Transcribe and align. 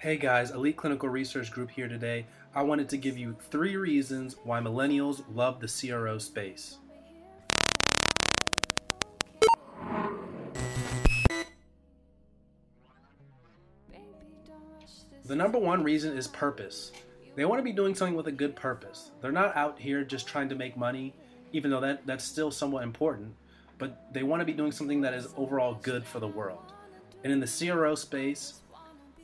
Hey 0.00 0.16
guys, 0.16 0.52
Elite 0.52 0.76
Clinical 0.76 1.08
Research 1.08 1.50
Group 1.50 1.72
here 1.72 1.88
today. 1.88 2.24
I 2.54 2.62
wanted 2.62 2.88
to 2.90 2.96
give 2.96 3.18
you 3.18 3.34
three 3.50 3.76
reasons 3.76 4.36
why 4.44 4.60
millennials 4.60 5.24
love 5.34 5.58
the 5.58 5.66
CRO 5.66 6.18
space. 6.18 6.78
The 15.24 15.34
number 15.34 15.58
one 15.58 15.82
reason 15.82 16.16
is 16.16 16.28
purpose. 16.28 16.92
They 17.34 17.44
want 17.44 17.58
to 17.58 17.64
be 17.64 17.72
doing 17.72 17.96
something 17.96 18.14
with 18.14 18.28
a 18.28 18.32
good 18.32 18.54
purpose. 18.54 19.10
They're 19.20 19.32
not 19.32 19.56
out 19.56 19.80
here 19.80 20.04
just 20.04 20.28
trying 20.28 20.48
to 20.50 20.54
make 20.54 20.76
money, 20.76 21.12
even 21.52 21.72
though 21.72 21.80
that, 21.80 22.06
that's 22.06 22.22
still 22.24 22.52
somewhat 22.52 22.84
important, 22.84 23.34
but 23.78 24.14
they 24.14 24.22
want 24.22 24.38
to 24.42 24.46
be 24.46 24.52
doing 24.52 24.70
something 24.70 25.00
that 25.00 25.12
is 25.12 25.26
overall 25.36 25.74
good 25.82 26.06
for 26.06 26.20
the 26.20 26.28
world. 26.28 26.72
And 27.24 27.32
in 27.32 27.40
the 27.40 27.48
CRO 27.48 27.96
space, 27.96 28.60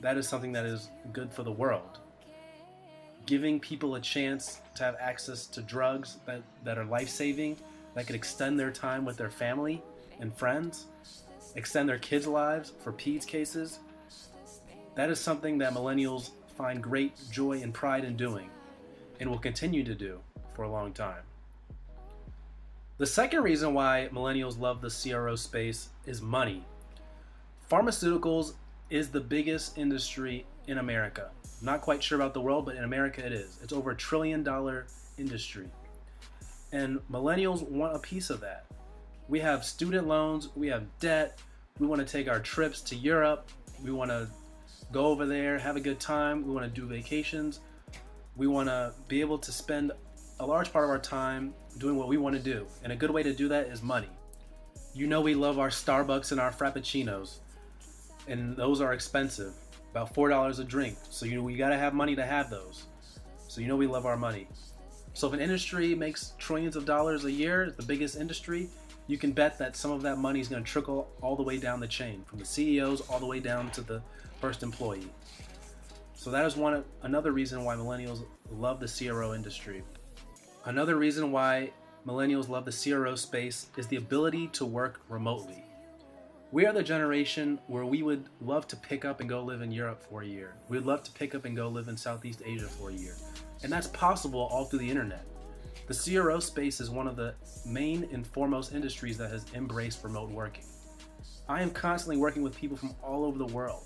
that 0.04 0.18
is 0.18 0.28
something 0.28 0.52
that 0.52 0.66
is 0.66 0.90
good 1.14 1.32
for 1.32 1.44
the 1.44 1.50
world. 1.50 1.98
Giving 3.24 3.58
people 3.58 3.94
a 3.94 4.00
chance 4.02 4.60
to 4.74 4.84
have 4.84 4.96
access 5.00 5.46
to 5.46 5.62
drugs 5.62 6.18
that, 6.26 6.42
that 6.62 6.76
are 6.76 6.84
life 6.84 7.08
saving, 7.08 7.56
that 7.94 8.06
could 8.06 8.14
extend 8.14 8.60
their 8.60 8.70
time 8.70 9.06
with 9.06 9.16
their 9.16 9.30
family 9.30 9.82
and 10.20 10.36
friends, 10.36 10.88
extend 11.54 11.88
their 11.88 11.96
kids' 11.96 12.26
lives 12.26 12.74
for 12.80 12.92
PEDS 12.92 13.26
cases, 13.26 13.78
that 14.94 15.08
is 15.08 15.18
something 15.18 15.56
that 15.56 15.72
millennials 15.72 16.32
find 16.54 16.82
great 16.82 17.18
joy 17.30 17.62
and 17.62 17.72
pride 17.72 18.04
in 18.04 18.14
doing 18.14 18.50
and 19.20 19.30
will 19.30 19.38
continue 19.38 19.82
to 19.84 19.94
do 19.94 20.20
for 20.52 20.64
a 20.64 20.70
long 20.70 20.92
time. 20.92 21.22
The 22.98 23.06
second 23.06 23.42
reason 23.42 23.72
why 23.72 24.10
millennials 24.12 24.60
love 24.60 24.82
the 24.82 24.90
CRO 24.90 25.34
space 25.34 25.88
is 26.04 26.20
money. 26.20 26.62
Pharmaceuticals 27.70 28.52
is 28.94 29.08
the 29.08 29.20
biggest 29.20 29.76
industry 29.76 30.46
in 30.68 30.78
America. 30.78 31.32
Not 31.60 31.80
quite 31.80 32.00
sure 32.00 32.14
about 32.14 32.32
the 32.32 32.40
world, 32.40 32.64
but 32.64 32.76
in 32.76 32.84
America 32.84 33.26
it 33.26 33.32
is. 33.32 33.58
It's 33.60 33.72
over 33.72 33.90
a 33.90 33.96
trillion 33.96 34.44
dollar 34.44 34.86
industry. 35.18 35.66
And 36.70 37.00
millennials 37.10 37.68
want 37.68 37.96
a 37.96 37.98
piece 37.98 38.30
of 38.30 38.40
that. 38.42 38.66
We 39.26 39.40
have 39.40 39.64
student 39.64 40.06
loans, 40.06 40.50
we 40.54 40.68
have 40.68 40.84
debt, 41.00 41.40
we 41.80 41.88
want 41.88 42.06
to 42.06 42.12
take 42.12 42.28
our 42.28 42.38
trips 42.38 42.82
to 42.82 42.94
Europe, 42.94 43.50
we 43.82 43.90
want 43.90 44.12
to 44.12 44.28
go 44.92 45.06
over 45.06 45.26
there, 45.26 45.58
have 45.58 45.74
a 45.74 45.80
good 45.80 45.98
time, 45.98 46.46
we 46.46 46.52
want 46.52 46.64
to 46.72 46.80
do 46.80 46.86
vacations, 46.86 47.58
we 48.36 48.46
want 48.46 48.68
to 48.68 48.92
be 49.08 49.20
able 49.20 49.38
to 49.38 49.50
spend 49.50 49.90
a 50.38 50.46
large 50.46 50.72
part 50.72 50.84
of 50.84 50.90
our 50.90 51.00
time 51.00 51.52
doing 51.78 51.96
what 51.96 52.06
we 52.06 52.16
want 52.16 52.36
to 52.36 52.42
do. 52.42 52.64
And 52.84 52.92
a 52.92 52.96
good 52.96 53.10
way 53.10 53.24
to 53.24 53.34
do 53.34 53.48
that 53.48 53.66
is 53.66 53.82
money. 53.82 54.10
You 54.94 55.08
know, 55.08 55.20
we 55.20 55.34
love 55.34 55.58
our 55.58 55.70
Starbucks 55.70 56.30
and 56.30 56.40
our 56.40 56.52
Frappuccinos 56.52 57.38
and 58.28 58.56
those 58.56 58.80
are 58.80 58.92
expensive, 58.92 59.54
about 59.90 60.14
four 60.14 60.28
dollars 60.28 60.58
a 60.58 60.64
drink. 60.64 60.98
So 61.10 61.26
you 61.26 61.36
know 61.36 61.42
we 61.42 61.56
gotta 61.56 61.76
have 61.76 61.94
money 61.94 62.16
to 62.16 62.24
have 62.24 62.50
those. 62.50 62.86
So 63.48 63.60
you 63.60 63.68
know 63.68 63.76
we 63.76 63.86
love 63.86 64.06
our 64.06 64.16
money. 64.16 64.48
So 65.12 65.28
if 65.28 65.34
an 65.34 65.40
industry 65.40 65.94
makes 65.94 66.32
trillions 66.38 66.74
of 66.74 66.84
dollars 66.84 67.24
a 67.24 67.30
year, 67.30 67.72
the 67.76 67.84
biggest 67.84 68.16
industry, 68.16 68.68
you 69.06 69.16
can 69.16 69.32
bet 69.32 69.58
that 69.58 69.76
some 69.76 69.92
of 69.92 70.02
that 70.02 70.18
money 70.18 70.40
is 70.40 70.48
going 70.48 70.64
to 70.64 70.68
trickle 70.68 71.08
all 71.20 71.36
the 71.36 71.42
way 71.42 71.58
down 71.58 71.78
the 71.78 71.86
chain, 71.86 72.24
from 72.24 72.40
the 72.40 72.44
CEOs 72.44 73.02
all 73.02 73.20
the 73.20 73.26
way 73.26 73.38
down 73.38 73.70
to 73.72 73.80
the 73.80 74.02
first 74.40 74.62
employee. 74.62 75.08
So 76.14 76.30
that 76.30 76.44
is 76.46 76.56
one 76.56 76.84
another 77.02 77.32
reason 77.32 77.64
why 77.64 77.76
millennials 77.76 78.24
love 78.50 78.80
the 78.80 78.88
CRO 78.88 79.34
industry. 79.34 79.84
Another 80.64 80.96
reason 80.96 81.30
why 81.30 81.70
millennials 82.06 82.48
love 82.48 82.64
the 82.64 82.72
CRO 82.72 83.14
space 83.14 83.66
is 83.76 83.86
the 83.86 83.96
ability 83.96 84.48
to 84.48 84.64
work 84.64 85.00
remotely. 85.08 85.62
We 86.54 86.66
are 86.66 86.72
the 86.72 86.84
generation 86.84 87.58
where 87.66 87.84
we 87.84 88.04
would 88.04 88.26
love 88.40 88.68
to 88.68 88.76
pick 88.76 89.04
up 89.04 89.18
and 89.18 89.28
go 89.28 89.42
live 89.42 89.60
in 89.60 89.72
Europe 89.72 90.00
for 90.08 90.22
a 90.22 90.24
year. 90.24 90.54
We'd 90.68 90.84
love 90.84 91.02
to 91.02 91.10
pick 91.10 91.34
up 91.34 91.46
and 91.46 91.56
go 91.56 91.66
live 91.66 91.88
in 91.88 91.96
Southeast 91.96 92.42
Asia 92.46 92.68
for 92.68 92.90
a 92.90 92.92
year. 92.92 93.16
And 93.64 93.72
that's 93.72 93.88
possible 93.88 94.42
all 94.52 94.64
through 94.64 94.78
the 94.78 94.88
internet. 94.88 95.26
The 95.88 95.94
CRO 95.94 96.38
space 96.38 96.80
is 96.80 96.90
one 96.90 97.08
of 97.08 97.16
the 97.16 97.34
main 97.66 98.08
and 98.12 98.24
foremost 98.24 98.72
industries 98.72 99.18
that 99.18 99.32
has 99.32 99.44
embraced 99.52 100.04
remote 100.04 100.30
working. 100.30 100.62
I 101.48 101.60
am 101.60 101.72
constantly 101.72 102.18
working 102.18 102.44
with 102.44 102.56
people 102.56 102.76
from 102.76 102.94
all 103.02 103.24
over 103.24 103.36
the 103.36 103.52
world. 103.52 103.82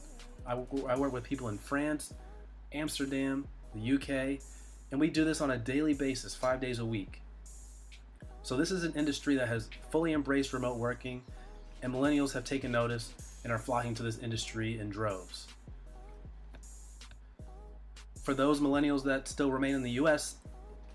I, 0.46 0.54
work 0.54 1.10
with 1.14 1.24
people 1.24 1.48
in 1.48 1.56
France, 1.56 2.12
Amsterdam, 2.74 3.46
the 3.74 3.94
UK, 3.94 4.42
and 4.90 5.00
we 5.00 5.08
do 5.08 5.24
this 5.24 5.40
on 5.40 5.52
a 5.52 5.56
daily 5.56 5.94
basis, 5.94 6.34
five 6.34 6.60
days 6.60 6.80
a 6.80 6.84
week. 6.84 7.22
So, 8.42 8.58
this 8.58 8.70
is 8.70 8.84
an 8.84 8.92
industry 8.94 9.36
that 9.36 9.48
has 9.48 9.70
fully 9.90 10.12
embraced 10.12 10.52
remote 10.52 10.76
working 10.76 11.22
and 11.82 11.92
millennials 11.92 12.32
have 12.32 12.44
taken 12.44 12.72
notice 12.72 13.12
and 13.44 13.52
are 13.52 13.58
flocking 13.58 13.94
to 13.94 14.02
this 14.02 14.18
industry 14.18 14.78
in 14.78 14.88
droves. 14.88 15.46
For 18.22 18.34
those 18.34 18.60
millennials 18.60 19.02
that 19.04 19.28
still 19.28 19.50
remain 19.50 19.74
in 19.74 19.82
the 19.82 19.92
US, 19.92 20.36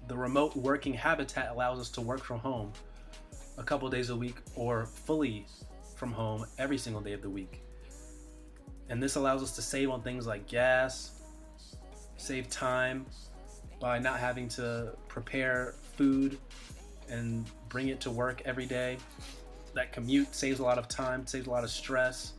the 0.08 0.16
remote 0.16 0.56
working 0.56 0.94
habitat 0.94 1.50
allows 1.50 1.80
us 1.80 1.90
to 1.92 2.02
work 2.02 2.24
from 2.24 2.40
home 2.40 2.72
a 3.58 3.64
couple 3.64 3.90
days 3.90 4.10
a 4.10 4.16
week 4.16 4.36
or 4.56 4.86
fully 4.86 5.46
from 5.96 6.12
home 6.12 6.46
every 6.58 6.78
single 6.78 7.02
day 7.02 7.14
of 7.14 7.22
the 7.22 7.30
week. 7.30 7.62
And 8.90 9.02
this 9.02 9.16
allows 9.16 9.42
us 9.42 9.56
to 9.56 9.62
save 9.62 9.90
on 9.90 10.02
things 10.02 10.28
like 10.28 10.48
gas, 10.48 11.22
save 12.18 12.50
time 12.50 13.06
by 13.80 14.00
not 14.00 14.20
having 14.20 14.48
to 14.50 14.94
prepare 15.08 15.76
food 15.98 16.38
and 17.10 17.46
bring 17.70 17.88
it 17.88 18.00
to 18.02 18.12
work 18.12 18.42
every 18.46 18.66
day 18.66 18.98
that 19.74 19.92
commute 19.92 20.34
saves 20.34 20.60
a 20.60 20.64
lot 20.64 20.78
of 20.78 20.88
time, 20.88 21.26
saves 21.26 21.48
a 21.48 21.50
lot 21.50 21.64
of 21.64 21.70
stress, 21.70 22.34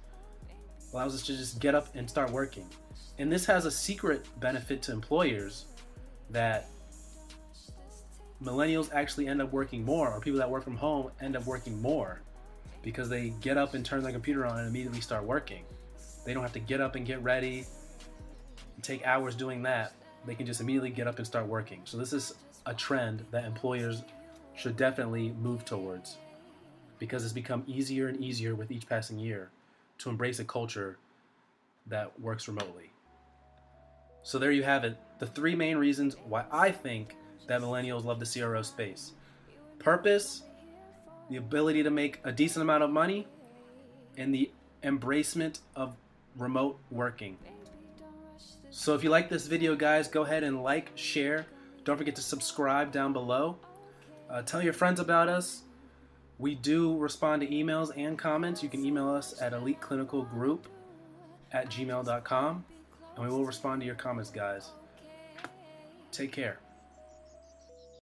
allows 0.93 1.15
us 1.15 1.23
to 1.27 1.37
just 1.37 1.61
get 1.61 1.75
up 1.75 1.89
and 1.95 2.09
start 2.09 2.31
working. 2.31 2.69
And 3.19 3.31
this 3.31 3.45
has 3.47 3.67
a 3.67 3.71
secret 3.71 4.27
benefit 4.41 4.83
to 4.83 4.93
employers 4.93 5.67
that 6.31 6.69
millennials 8.43 8.91
actually 8.93 9.29
end 9.29 9.41
up 9.41 9.53
working 9.53 9.85
more, 9.85 10.13
or 10.13 10.21
people 10.21 10.39
that 10.39 10.51
work 10.51 10.65
from 10.65 10.77
home 10.77 11.11
end 11.21 11.37
up 11.37 11.47
working 11.47 11.81
more 11.81 12.21
because 12.83 13.09
they 13.09 13.31
get 13.41 13.57
up 13.57 13.75
and 13.75 13.85
turn 13.85 14.03
their 14.03 14.13
computer 14.13 14.45
on 14.45 14.59
and 14.59 14.69
immediately 14.69 15.01
start 15.01 15.25
working. 15.25 15.65
They 16.25 16.35
don't 16.35 16.43
have 16.43 16.53
to 16.53 16.61
get 16.61 16.81
up 16.81 16.97
and 16.97 17.07
get 17.07 17.23
ready 17.23 17.65
and 18.75 18.85
take 18.85 19.07
hours 19.07 19.35
doing 19.35 19.63
that. 19.63 19.93
They 20.27 20.35
can 20.35 20.47
just 20.47 20.61
immediately 20.61 20.91
get 20.91 21.07
up 21.07 21.19
and 21.19 21.27
start 21.27 21.47
working. 21.47 21.81
So, 21.85 21.97
this 21.97 22.13
is 22.13 22.35
a 22.67 22.75
trend 22.75 23.25
that 23.31 23.45
employers 23.45 24.03
should 24.55 24.77
definitely 24.77 25.33
move 25.41 25.65
towards 25.65 26.19
because 26.99 27.25
it's 27.25 27.33
become 27.33 27.65
easier 27.67 28.09
and 28.09 28.21
easier 28.21 28.55
with 28.55 28.71
each 28.71 28.89
passing 28.89 29.19
year 29.19 29.51
to 29.99 30.11
embrace 30.11 30.39
a 30.39 30.45
culture 30.45 30.99
that 31.87 32.19
works 32.21 32.49
remotely. 32.49 32.91
So 34.23 34.39
there 34.39 34.53
you 34.53 34.63
have 34.63 34.85
it. 34.85 34.97
The 35.19 35.27
three 35.27 35.55
main 35.55 35.77
reasons 35.77 36.17
why 36.27 36.45
I 36.51 36.71
think 36.71 37.17
that 37.47 37.61
millennials 37.61 38.05
love 38.05 38.21
the 38.21 38.27
CRO 38.27 38.63
space. 38.63 39.13
Purpose, 39.79 40.43
the 41.29 41.37
ability 41.37 41.83
to 41.83 41.91
make 41.91 42.21
a 42.25 42.33
decent 42.33 42.63
amount 42.63 42.83
of 42.83 42.91
money, 42.91 43.27
and 44.17 44.35
the 44.35 44.51
embracement 44.83 45.61
of 45.77 45.95
remote 46.37 46.79
working. 46.91 47.37
So 48.71 48.95
if 48.95 49.05
you 49.05 49.11
like 49.11 49.29
this 49.29 49.47
video, 49.47 49.77
guys, 49.77 50.09
go 50.09 50.23
ahead 50.23 50.43
and 50.43 50.63
like, 50.63 50.91
share. 50.95 51.47
Don't 51.85 51.97
forget 51.97 52.17
to 52.17 52.23
subscribe 52.23 52.93
down 52.93 53.13
below. 53.13 53.57
Uh, 54.29 54.43
tell 54.43 54.63
your 54.63 54.73
friends 54.73 55.01
about 55.01 55.29
us. 55.29 55.63
We 56.39 56.55
do 56.57 56.97
respond 56.97 57.43
to 57.43 57.49
emails 57.49 57.91
and 57.97 58.19
comments. 58.19 58.63
You 58.63 58.69
can 58.69 58.85
email 58.85 59.09
us 59.09 59.41
at 59.41 59.53
eliteclinicalgroup 59.53 60.61
at 61.53 61.71
gmail.com 61.71 62.65
and 63.17 63.25
we 63.25 63.31
will 63.31 63.45
respond 63.45 63.81
to 63.83 63.87
your 63.87 63.95
comments, 63.95 64.31
guys. 64.31 64.71
Take 66.11 66.33
care. 66.33 66.59